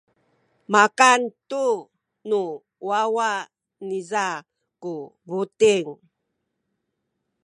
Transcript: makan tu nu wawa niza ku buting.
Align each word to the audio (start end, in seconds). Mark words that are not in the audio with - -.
makan 0.73 1.21
tu 1.49 1.65
nu 2.29 2.41
wawa 2.89 3.29
niza 3.87 4.25
ku 4.83 4.93
buting. 5.27 5.87